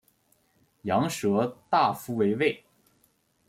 [0.81, 2.63] 羊舌大夫为尉。